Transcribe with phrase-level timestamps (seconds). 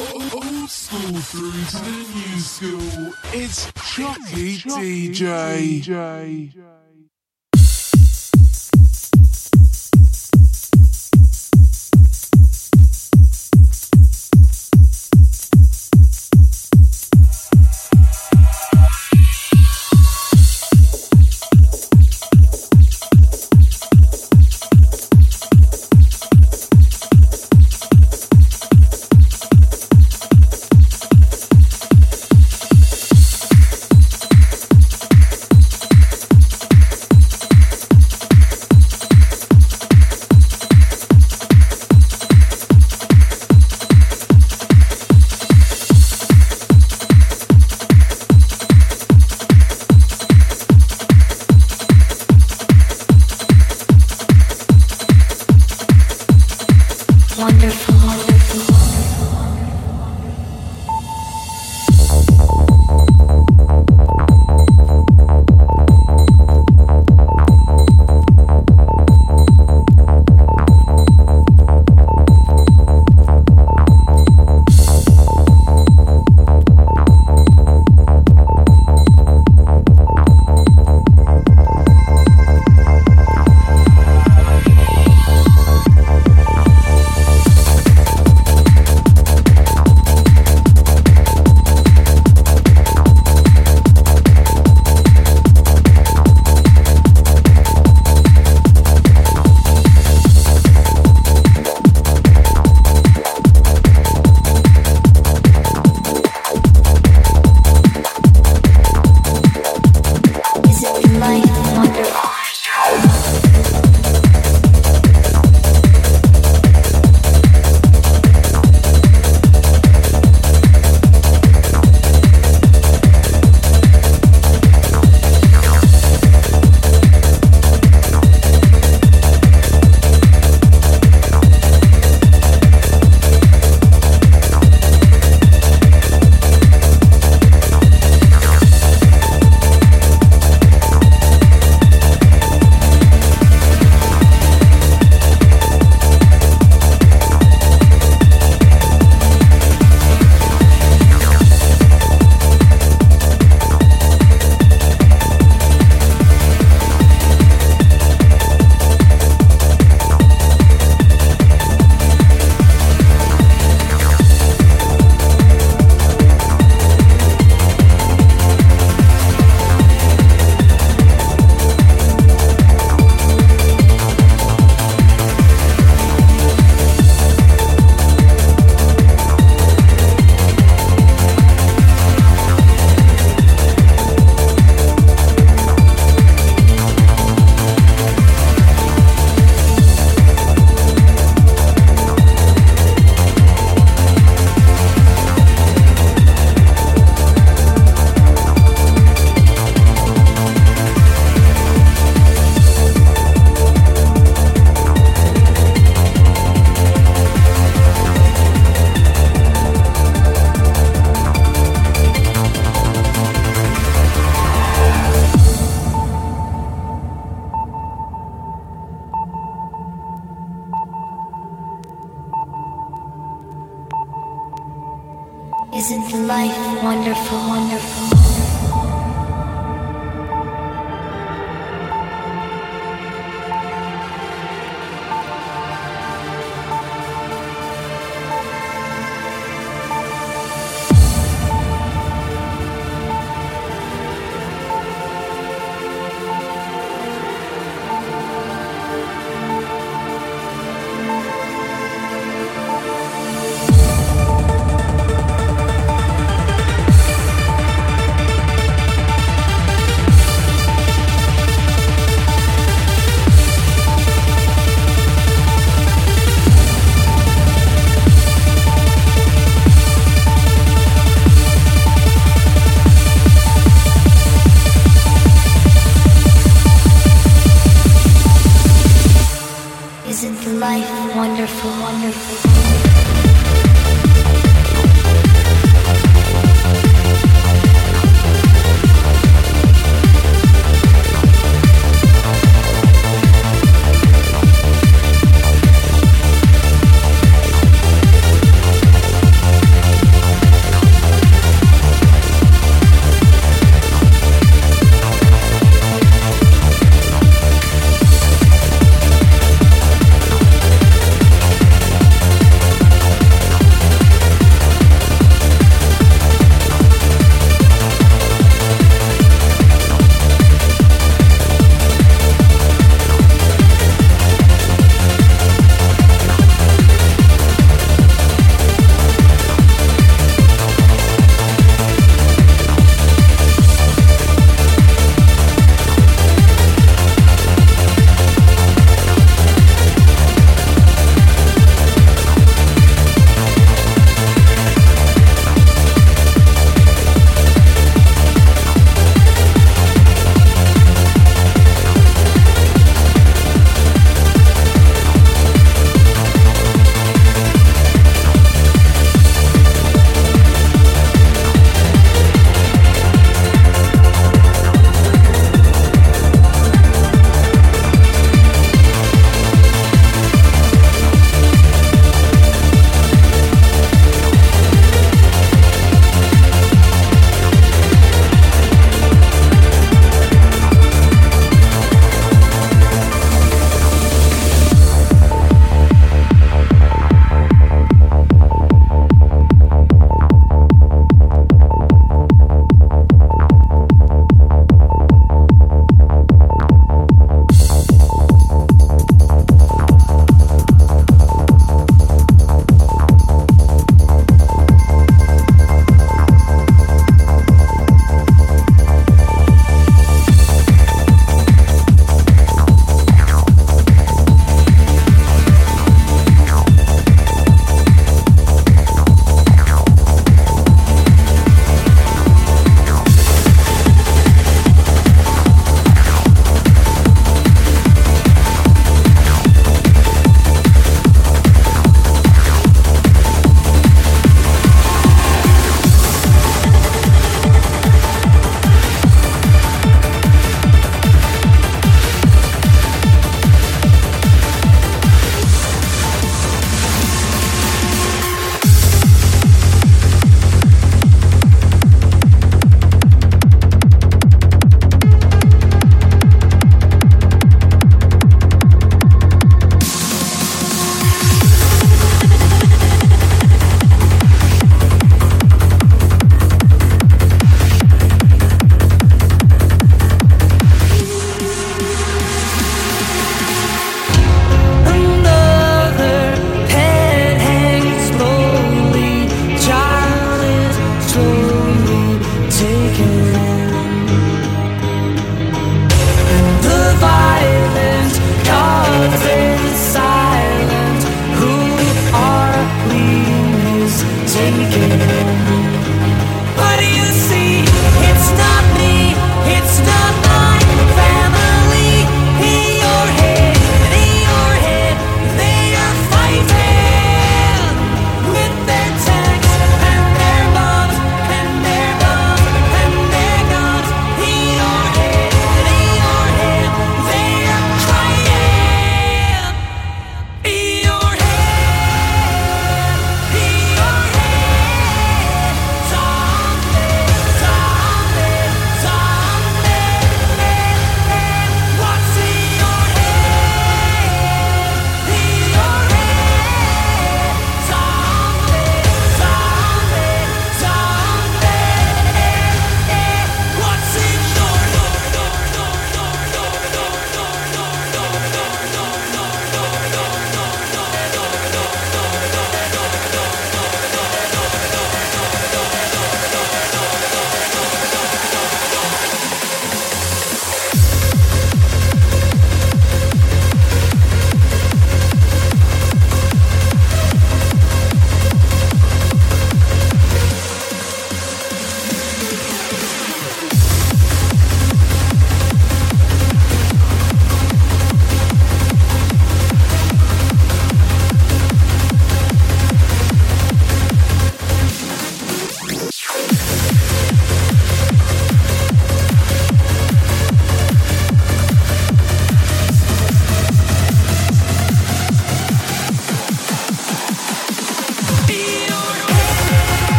[0.00, 3.12] Old school through to the new school.
[3.34, 5.84] It's Chocy DJ.
[5.84, 6.79] very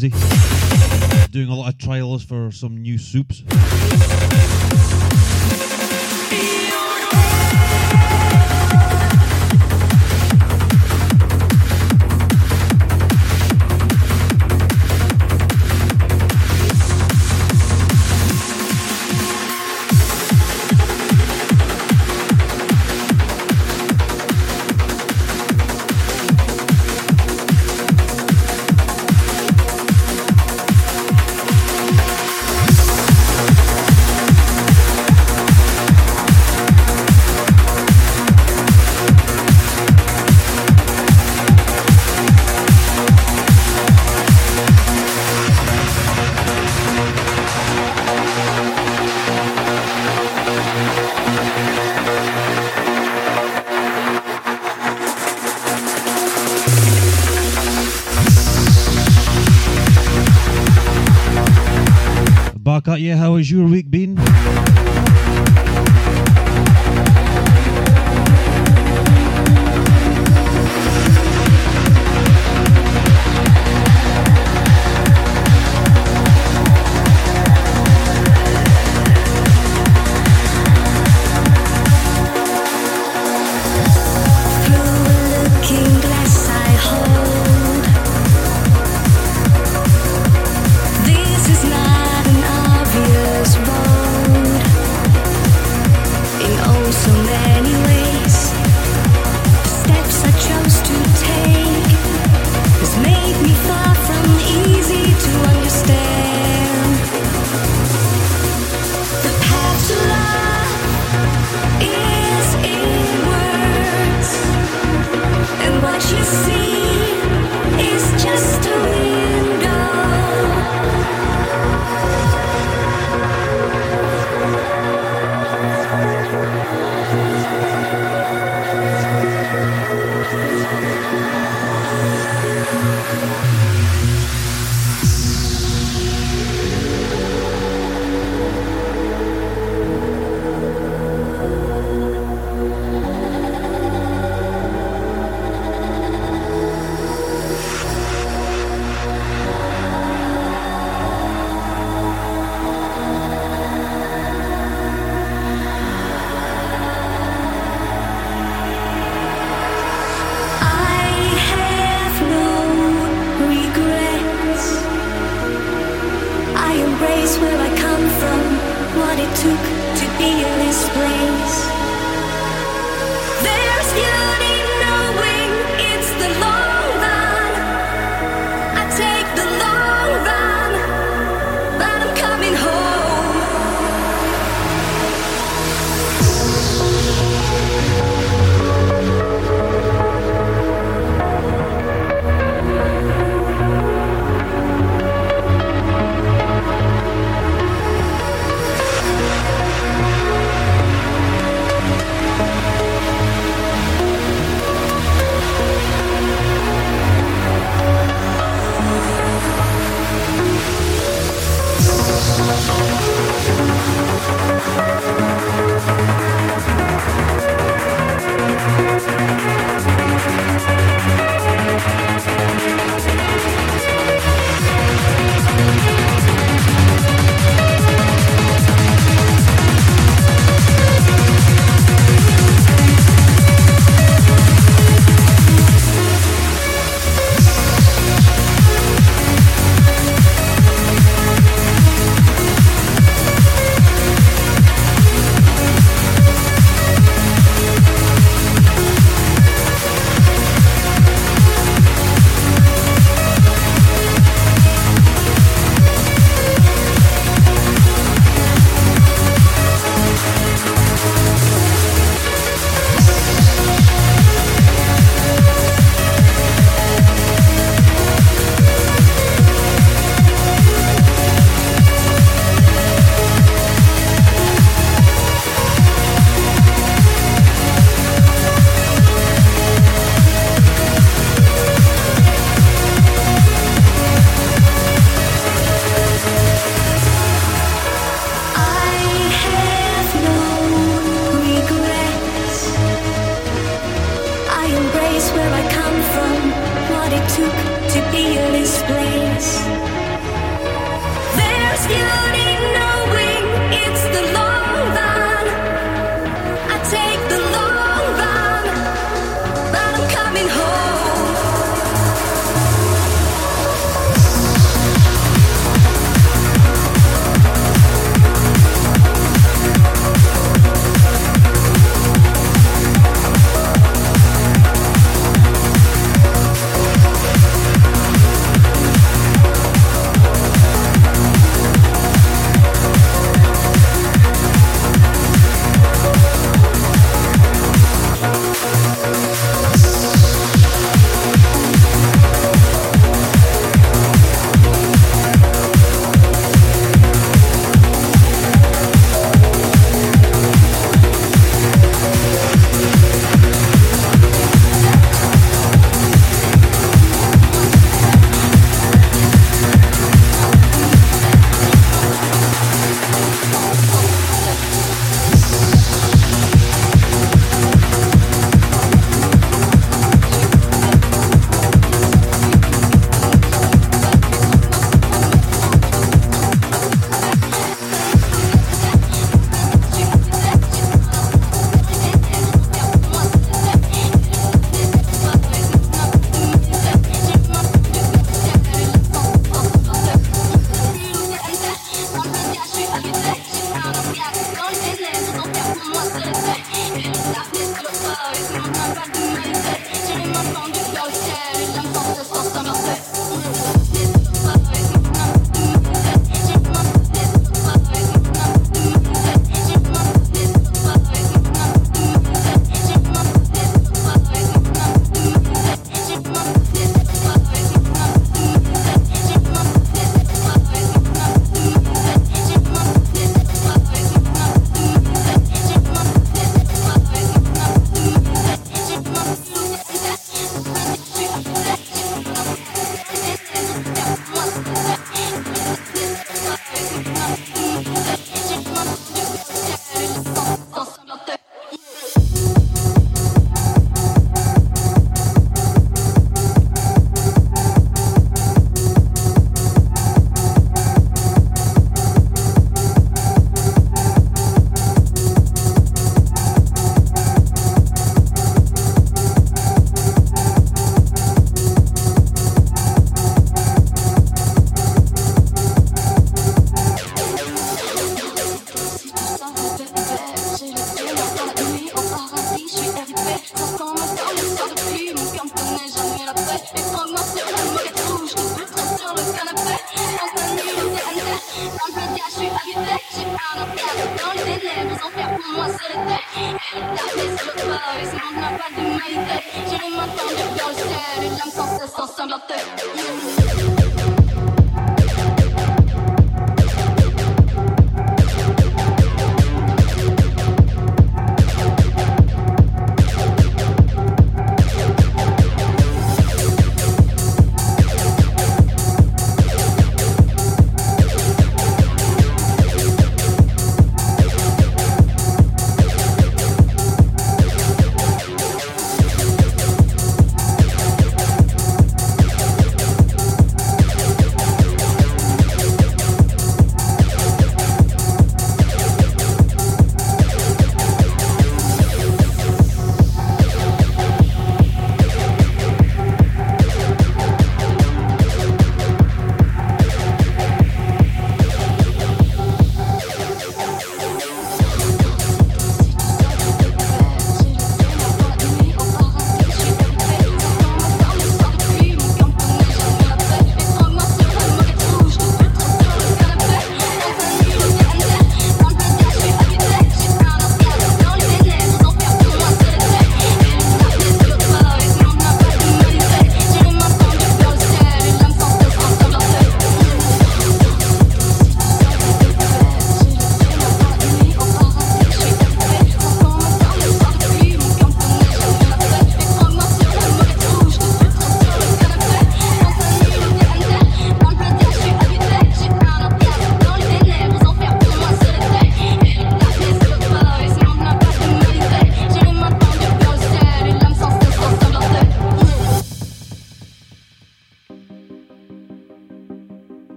[0.00, 1.28] busy.
[1.30, 3.42] Doing a lot of trials for some new soups.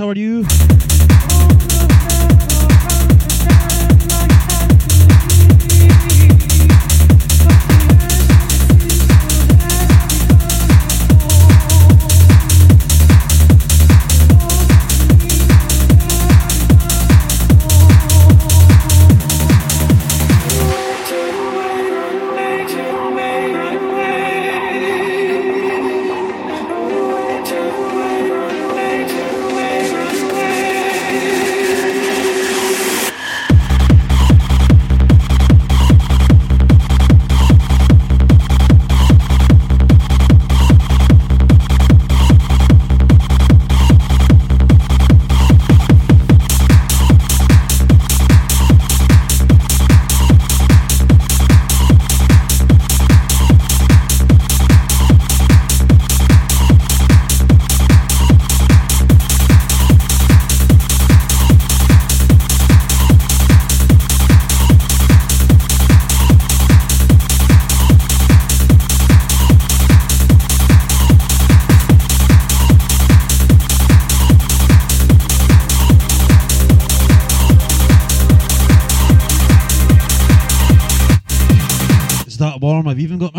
[0.00, 0.59] How are you?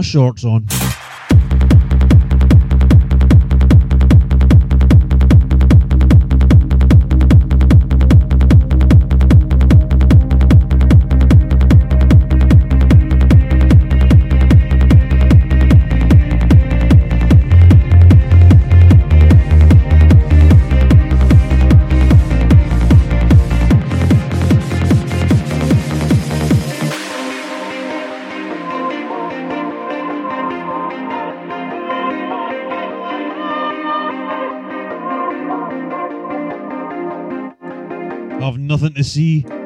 [0.01, 0.70] My shorts on.
[38.81, 39.61] Nothing to see.